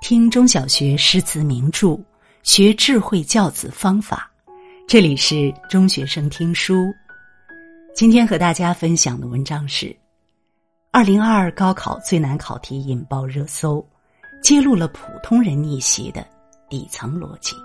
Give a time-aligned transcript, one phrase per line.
[0.00, 1.98] 听中小学诗词名著，
[2.44, 4.30] 学智慧教子方法。
[4.86, 6.94] 这里是中学生听书。
[7.94, 9.94] 今天和大家分享的文章是：
[10.92, 13.84] 二零二二高考最难考题引爆热搜，
[14.40, 16.24] 揭露了普通人逆袭的
[16.70, 17.56] 底层逻辑。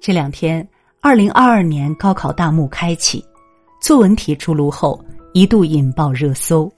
[0.00, 0.66] 这两天，
[1.00, 3.24] 二零二二年高考大幕开启，
[3.80, 5.02] 作文题出炉后。
[5.36, 6.72] 一度引爆热搜，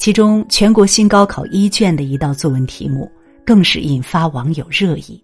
[0.00, 3.12] 其中全国新高考一卷的一道作文题目
[3.44, 5.22] 更是引发网友热议。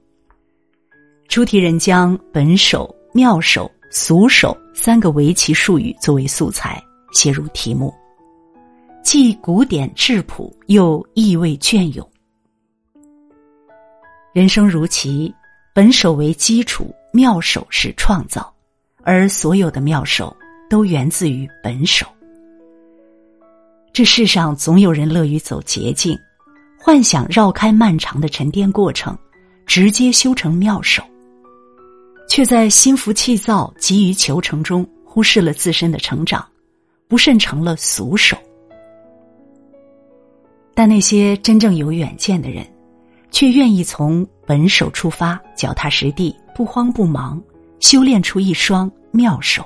[1.29, 6.79] 出题人将“本手”“妙手”“俗手”三个围棋术语作为素材
[7.11, 7.91] 写入题目，
[9.03, 12.07] 既古典质朴又意味隽永。
[14.35, 15.35] 人生如棋，
[15.75, 18.55] 本手为基础，妙手是创造，
[19.03, 20.37] 而所有的妙手
[20.69, 22.07] 都源自于本手。
[23.97, 26.19] 这世上总有人乐于走捷径，
[26.79, 29.17] 幻想绕开漫长的沉淀过程，
[29.65, 31.03] 直接修成妙手，
[32.29, 36.47] 却在心浮气躁、急于求成中忽视了自身的成长，
[37.09, 38.37] 不慎成了俗手。
[40.75, 42.67] 但那些真正有远见的人，
[43.31, 47.43] 却愿意从本手出发，脚踏实地，不慌不忙，
[47.81, 49.65] 修炼出一双妙手。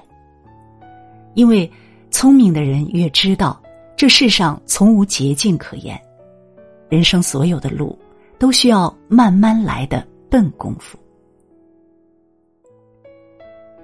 [1.34, 1.68] 因为
[2.12, 3.59] 聪明的人越知道。
[4.00, 6.00] 这世上从无捷径可言，
[6.88, 7.98] 人生所有的路
[8.38, 10.98] 都需要慢慢来的笨功夫。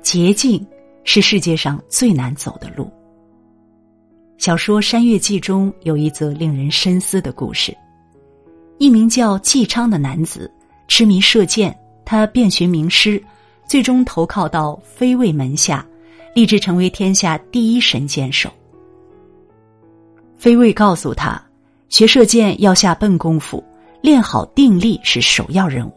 [0.00, 0.66] 捷径
[1.04, 2.90] 是世界上最难走的路。
[4.38, 7.76] 小说《山月记》中有一则令人深思的故事：
[8.78, 10.50] 一名叫纪昌的男子
[10.88, 13.22] 痴迷射箭，他遍寻名师，
[13.68, 15.86] 最终投靠到飞卫门下，
[16.34, 18.50] 立志成为天下第一神箭手。
[20.36, 21.42] 飞卫告诉他，
[21.88, 23.62] 学射箭要下笨功夫，
[24.02, 25.92] 练好定力是首要任务。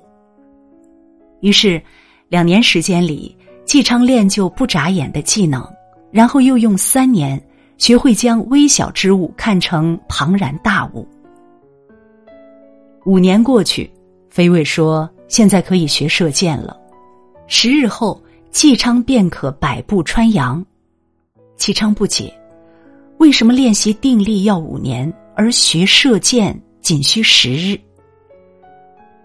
[1.41, 1.81] 于是，
[2.29, 5.65] 两年时间里，纪昌练就不眨眼的技能，
[6.11, 7.41] 然后又用三年
[7.77, 11.07] 学会将微小之物看成庞然大物。
[13.05, 13.89] 五年过去，
[14.29, 16.77] 飞卫说：“现在可以学射箭了。”
[17.47, 18.21] 十日后，
[18.51, 20.65] 纪昌便可百步穿杨。
[21.55, 22.33] 纪昌不解。
[23.19, 27.77] 为什么练习定力要五年，而学射箭仅需十日？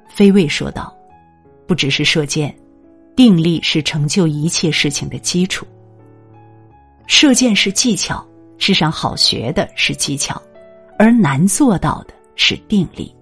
[0.09, 0.93] 飞卫说道
[1.65, 2.53] ：“不只是射箭，
[3.15, 5.65] 定力是成就一切事情的基础。
[7.07, 8.27] 射箭是技巧，
[8.59, 10.43] 世上好学的是技巧，
[10.99, 13.15] 而难做到的是定力。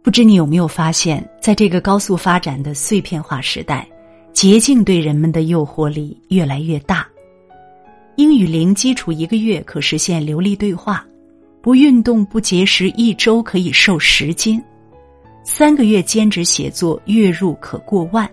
[0.00, 3.84] 不知你有没有发现，在这个高速发展的碎片化时代，
[4.32, 7.04] 捷径对人们的诱惑力越来越大。”
[8.16, 11.06] 英语零基础一个月可实现流利对话，
[11.62, 14.62] 不运动不节食一周可以瘦十斤，
[15.42, 18.30] 三个月兼职写作月入可过万。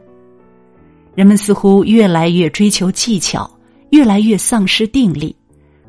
[1.16, 3.50] 人们似乎越来越追求技巧，
[3.92, 5.36] 越来越丧失定力，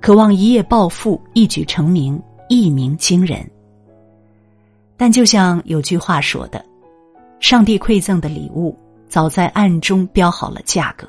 [0.00, 3.48] 渴望一夜暴富、一举成名、一鸣惊人。
[4.96, 6.64] 但就像有句话说的
[7.40, 8.76] ：“上帝馈赠的礼物，
[9.08, 11.06] 早在暗中标好了价格。”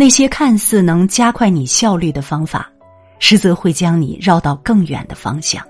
[0.00, 2.70] 那些看似能加快你效率的方法，
[3.18, 5.60] 实则会将你绕到更远的方向。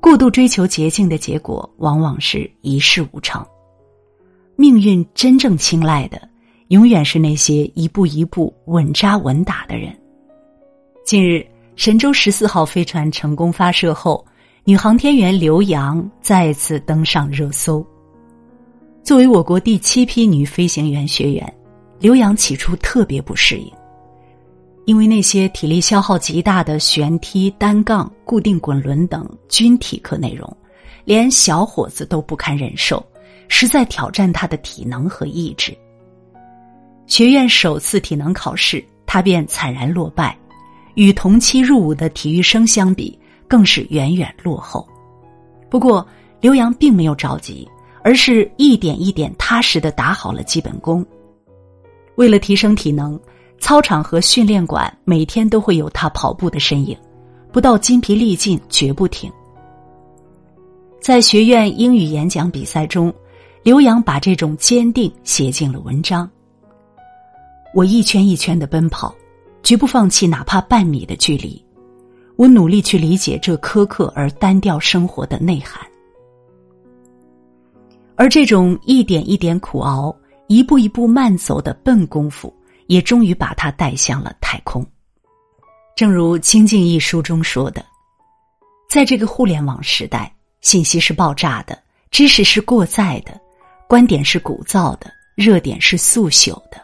[0.00, 3.46] 过度追求捷径的结果，往往是一事无成。
[4.56, 6.20] 命运真正青睐的，
[6.68, 9.96] 永远是那些一步一步稳扎稳打的人。
[11.04, 11.46] 近日，
[11.76, 14.26] 神舟十四号飞船成功发射后，
[14.64, 17.86] 女航天员刘洋再次登上热搜。
[19.04, 21.54] 作为我国第七批女飞行员学员。
[22.02, 23.72] 刘洋起初特别不适应，
[24.86, 30.56] 因为那些体力消耗极大的旋梯、单杠、固定滚轮等军体课内容，
[31.04, 33.00] 连小伙子都不堪忍受，
[33.46, 35.72] 实在挑战他的体能和意志。
[37.06, 40.36] 学院首次体能考试，他便惨然落败，
[40.94, 43.16] 与同期入伍的体育生相比，
[43.46, 44.84] 更是远远落后。
[45.70, 46.04] 不过，
[46.40, 47.64] 刘洋并没有着急，
[48.02, 51.06] 而是一点一点踏实的打好了基本功。
[52.16, 53.18] 为了提升体能，
[53.58, 56.96] 操场和训练馆每天都会有他跑步的身影，
[57.50, 59.30] 不到筋疲力尽绝不停。
[61.00, 63.12] 在学院英语演讲比赛中，
[63.62, 66.28] 刘洋把这种坚定写进了文章。
[67.74, 69.14] 我一圈一圈的奔跑，
[69.62, 71.64] 绝不放弃哪怕半米的距离。
[72.36, 75.80] 我努力去理解这苛刻而单调生活的内涵，
[78.14, 80.14] 而这种一点一点苦熬。
[80.52, 82.54] 一步一步慢走的笨功夫，
[82.86, 84.86] 也终于把他带向了太空。
[85.96, 87.82] 正如《清净》一书中说的，
[88.90, 93.40] 在这个互联网时代，信息是爆炸的，知识是过载的，
[93.88, 96.78] 观点是鼓噪的，热点是速朽的。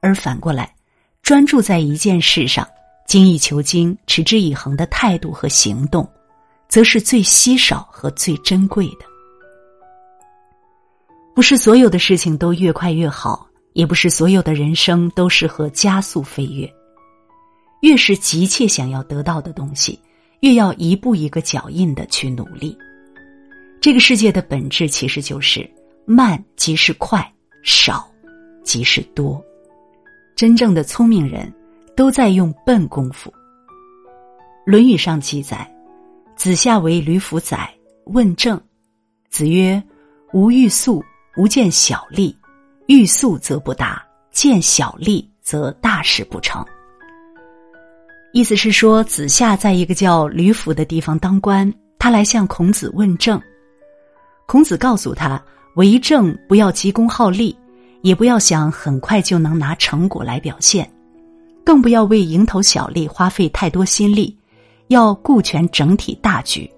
[0.00, 0.74] 而反过来，
[1.22, 2.66] 专注在一件事上，
[3.06, 6.04] 精益求精、持之以恒的态度和行动，
[6.68, 9.06] 则是最稀少和最珍贵的。
[11.36, 16.66] 不是所有的事情都越快越好，也不是所有的人生都适合加速飞跃。
[17.82, 20.00] 越是急切想要得到的东西，
[20.40, 22.74] 越要一步一个脚印的去努力。
[23.82, 25.70] 这个世界的本质其实就是
[26.06, 27.30] 慢即是快，
[27.62, 28.10] 少
[28.64, 29.44] 即是多。
[30.34, 31.52] 真正的聪明人，
[31.94, 33.30] 都在用笨功夫。
[34.64, 35.70] 《论语》上记载
[36.34, 37.70] ：“子夏为吕府宰，
[38.06, 38.58] 问政。
[39.28, 39.82] 子曰
[40.32, 41.04] ：‘吾欲速。’”
[41.36, 42.34] 无见小利，
[42.86, 46.64] 欲速则不达；见小利则大事不成。
[48.32, 53.38] 意思是说，子夏在一个叫吕府的地方当官，他来向孔子问政。
[54.46, 55.42] 孔子告诉他：
[55.74, 57.54] 为政不要急功好利，
[58.00, 60.90] 也不要想很快就能拿成果来表现，
[61.62, 64.34] 更不要为蝇头小利花费太多心力，
[64.88, 66.70] 要顾全整体大局。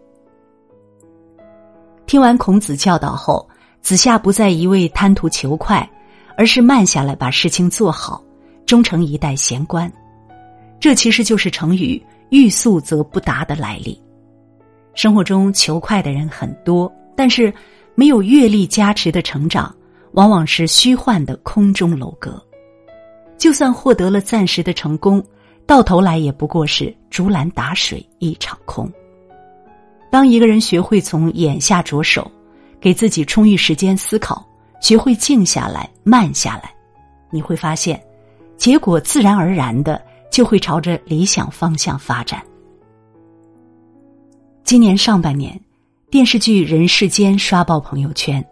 [2.07, 3.49] 听完孔子教导后。
[3.89, 5.89] 子夏不再一味贪图求快，
[6.37, 8.23] 而是慢下来把事情做好，
[8.67, 9.91] 终成一代贤官。
[10.79, 11.99] 这其实就是成语
[12.29, 13.99] “欲速则不达”的来历。
[14.93, 17.51] 生活中求快的人很多，但是
[17.95, 19.75] 没有阅历加持的成长，
[20.13, 22.39] 往往是虚幻的空中楼阁。
[23.39, 25.25] 就算获得了暂时的成功，
[25.65, 28.93] 到头来也不过是竹篮打水一场空。
[30.11, 32.31] 当一个人学会从眼下着手。
[32.81, 34.47] 给自己充裕时间思考，
[34.81, 36.73] 学会静下来、慢下来，
[37.31, 38.01] 你会发现，
[38.57, 42.43] 结果自然而然的就会朝着理想方向发展。
[44.65, 45.59] 今年上半年，
[46.11, 48.45] 电视剧《人世间》刷爆朋友圈，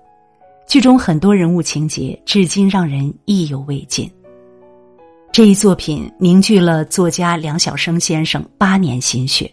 [0.66, 4.10] 剧中很多人物情节至今让人意犹未尽。
[5.30, 9.52] 这一作品凝聚了作家梁晓声先生八年心血，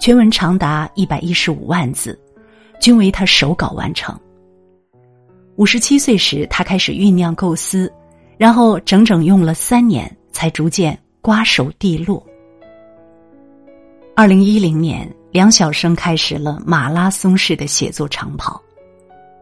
[0.00, 2.20] 全文长达一百一十五万字。
[2.80, 4.18] 均为他手稿完成。
[5.56, 7.90] 五十七岁时，他开始酝酿构思，
[8.36, 12.24] 然后整整用了三年，才逐渐瓜熟蒂落。
[14.14, 18.60] 二零一零年，梁晓声开始了马拉松式的写作长跑。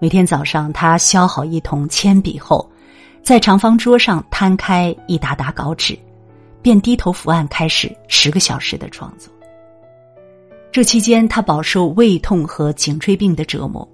[0.00, 2.70] 每天早上，他削好一桶铅笔后，
[3.20, 5.98] 在长方桌上摊开一沓沓稿纸，
[6.62, 9.33] 便低头伏案，开始十个小时的创作。
[10.74, 13.88] 这期间，他饱受胃痛和颈椎病的折磨，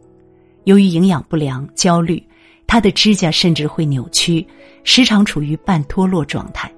[0.65, 2.27] 由于营养不良、焦虑，
[2.67, 4.47] 他的指甲甚至会扭曲，
[4.83, 6.73] 时常处于半脱落状态。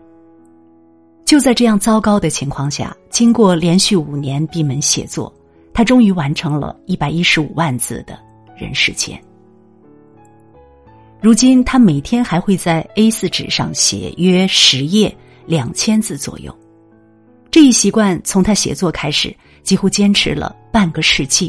[1.25, 5.33] 就在这样糟糕的情况下，经过连续五年闭门写作，
[5.73, 8.19] 他终于完成了一百一十五万字的
[8.61, 9.17] 《人世间》。
[11.21, 15.17] 如今，他每天还会在 A 四纸上写约十页，
[15.47, 16.53] 两千字左右。
[17.53, 19.33] 这一习惯从他写作开始。
[19.63, 21.49] 几乎坚持了半个世纪，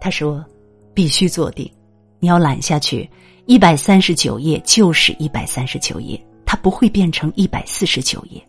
[0.00, 0.44] 他说
[0.92, 1.70] ：“必须坐定，
[2.18, 3.08] 你要懒下去，
[3.46, 8.44] 一百三十九页就是一百三十九页，它不会变成一百四十九页。”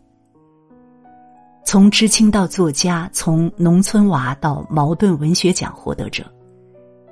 [1.63, 6.25] 从知青到作家，从农村娃到茅盾文学奖获得者，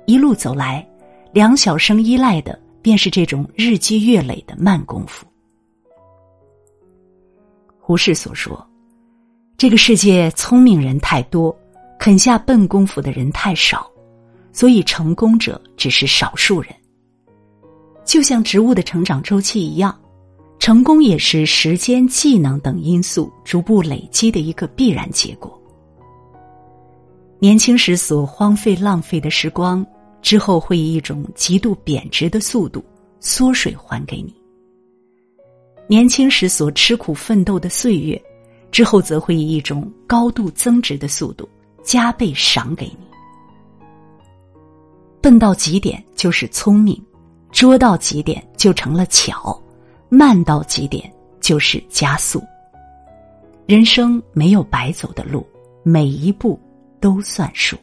[0.04, 0.84] 一路走来，
[1.32, 5.24] 梁晓声依赖的便是这种日积月累的慢功夫。
[7.78, 8.68] 胡适所说。
[9.56, 11.56] 这个世界聪明人太多，
[11.96, 13.88] 肯下笨功夫的人太少，
[14.52, 16.74] 所以成功者只是少数人。
[18.04, 19.96] 就像植物的成长周期一样，
[20.58, 25.56] 成功也是时间、技能等因素逐步累积的一个必然结果。
[27.38, 29.86] 年轻时所荒废浪费的时光，
[30.20, 32.84] 之后会以一种极度贬值的速度
[33.20, 34.32] 缩水还给你；
[35.86, 38.20] 年轻时所吃苦奋斗的岁月。
[38.74, 41.48] 之后则会以一种高度增值的速度
[41.84, 43.06] 加倍赏给你。
[45.22, 47.00] 笨到极点就是聪明，
[47.52, 49.56] 拙到极点就成了巧，
[50.08, 51.08] 慢到极点
[51.40, 52.42] 就是加速。
[53.64, 55.46] 人生没有白走的路，
[55.84, 56.58] 每一步
[56.98, 57.76] 都算数。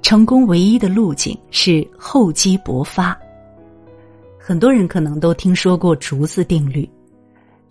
[0.00, 3.14] 成功唯一的路径是厚积薄发。
[4.38, 6.88] 很多人可能都听说过竹子定律。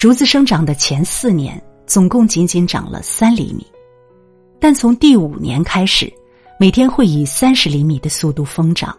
[0.06, 3.66] 竹子生长的前四年，总共仅仅长了三厘米，
[4.60, 6.14] 但从第五年开始，
[6.60, 8.96] 每天会以三十厘米的速度疯长，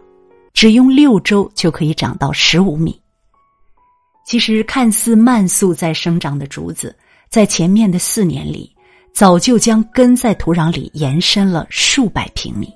[0.51, 3.01] 只用六周就可以长到十五米，
[4.25, 6.93] 其实，看似慢速在生长的竹子，
[7.29, 8.75] 在前面的四年里，
[9.13, 12.67] 早就将根在土壤里延伸了数百平米。《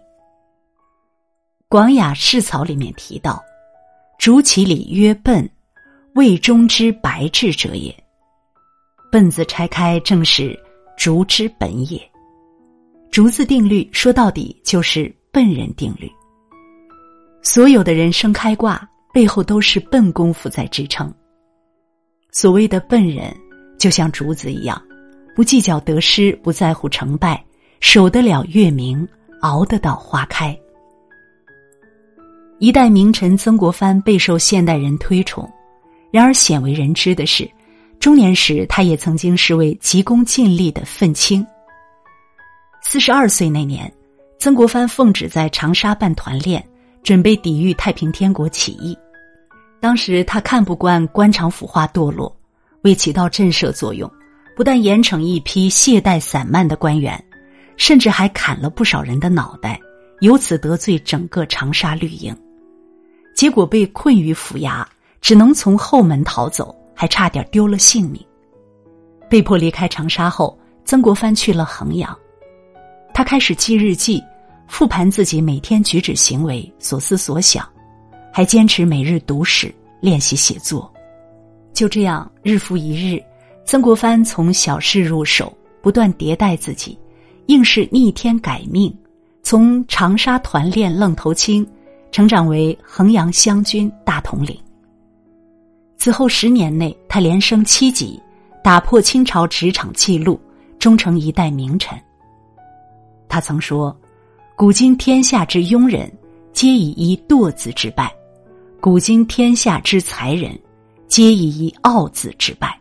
[1.67, 3.43] 广雅释草》里面提到
[4.17, 5.51] ：“竹其里曰笨，
[6.15, 7.93] 味中之白质者也。”
[9.11, 10.57] 笨字拆开，正是
[10.97, 12.01] 竹之本也。
[13.11, 16.09] 竹子定律说到底就是笨人定律。
[17.41, 21.13] 所有的人生开挂背后都是笨功夫在支撑。
[22.31, 23.35] 所谓的笨人，
[23.77, 24.81] 就像竹子一样，
[25.35, 27.43] 不计较得失，不在乎成败，
[27.81, 29.05] 守得了月明，
[29.41, 30.57] 熬得到花开。
[32.59, 35.51] 一代名臣曾国藩备受现代人推崇，
[36.11, 37.49] 然而鲜为人知的是，
[38.01, 41.45] 中年时他也曾经是位急功近利的愤青。
[42.81, 43.93] 四十二岁那年，
[44.39, 46.67] 曾国藩奉旨在长沙办团练，
[47.03, 48.97] 准备抵御太平天国起义。
[49.79, 52.35] 当时他看不惯官场腐化堕落，
[52.81, 54.11] 为起到震慑作用，
[54.55, 57.23] 不但严惩一批懈怠散漫的官员，
[57.77, 59.79] 甚至还砍了不少人的脑袋，
[60.21, 62.35] 由此得罪整个长沙绿营。
[63.35, 64.83] 结果被困于府衙，
[65.21, 68.23] 只能从后门逃走，还差点丢了性命。
[69.27, 70.55] 被迫离开长沙后，
[70.85, 72.15] 曾国藩去了衡阳，
[73.11, 74.23] 他开始记日记，
[74.67, 77.67] 复盘自己每天举止行为、所思所想。
[78.31, 80.93] 还坚持每日读史练习写作，
[81.73, 83.19] 就这样日复一日，
[83.65, 86.95] 曾国藩从小事入手，不断迭代自己，
[87.47, 88.95] 硬是逆天改命，
[89.41, 91.67] 从长沙团练愣头青，
[92.11, 94.55] 成长为衡阳湘军大统领。
[96.01, 98.19] 此后十年内，他连升七级，
[98.63, 100.41] 打破清朝职场记录，
[100.79, 101.95] 终成一代名臣。
[103.29, 103.95] 他曾说
[104.57, 106.11] ：“古今天下之庸人，
[106.53, 108.11] 皆以一惰字之败。”
[108.81, 110.59] 古今天下之才人，
[111.05, 112.75] 皆以一傲字之败。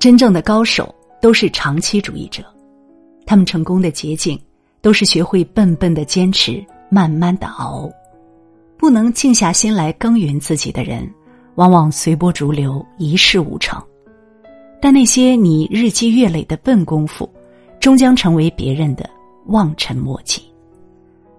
[0.00, 2.42] 真正的高手都是长期主义者，
[3.24, 4.36] 他们成功的捷径
[4.82, 7.88] 都是学会笨笨的坚持，慢慢的熬。
[8.76, 11.08] 不能静下心来耕耘自己的人，
[11.54, 13.82] 往往随波逐流，一事无成。
[14.80, 17.28] 但那些你日积月累的笨功夫，
[17.80, 19.08] 终将成为别人的
[19.46, 20.42] 望尘莫及。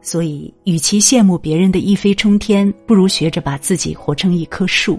[0.01, 4.97] 所以，与其羡慕别人的一飞冲天，不如学着把自己活成一棵树，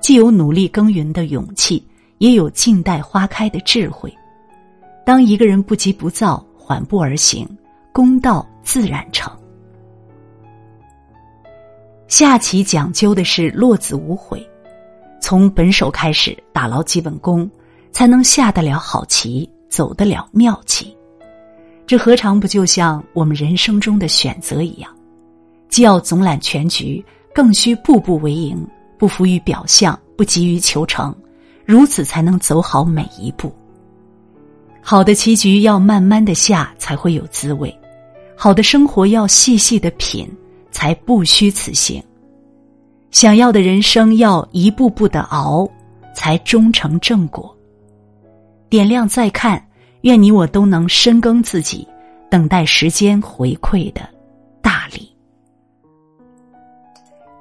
[0.00, 1.84] 既有努力耕耘的勇气，
[2.18, 4.12] 也有静待花开的智慧。
[5.04, 7.46] 当一个人不急不躁，缓步而行，
[7.92, 9.30] 公道自然成。
[12.14, 14.40] 下棋讲究的是落子无悔，
[15.20, 17.50] 从本手开始打牢基本功，
[17.90, 20.96] 才能下得了好棋，走得了妙棋。
[21.88, 24.88] 这何尝不就像我们人生中的选择一样，
[25.68, 27.04] 既要总揽全局，
[27.34, 28.64] 更需步步为营，
[28.96, 31.12] 不浮于表象，不急于求成，
[31.64, 33.52] 如此才能走好每一步。
[34.80, 37.68] 好的棋局要慢慢的下，才会有滋味；
[38.36, 40.30] 好的生活要细细的品，
[40.74, 42.02] 才不虚此行。
[43.12, 45.66] 想要的人生要一步步的熬，
[46.14, 47.56] 才终成正果。
[48.68, 49.64] 点亮再看。
[50.02, 51.88] 愿你我都能深耕自己，
[52.30, 54.06] 等待时间回馈的
[54.60, 55.10] 大礼。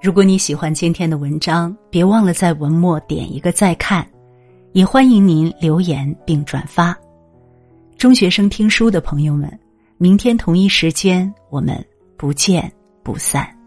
[0.01, 4.07] 如果你喜欢今天的文章，别忘了在文末点一个再看，
[4.71, 6.97] 也欢迎您留言并转发。
[7.97, 9.59] 中学生听书的朋友们，
[9.97, 11.85] 明天同一时间我们
[12.15, 12.71] 不见
[13.03, 13.62] 不散。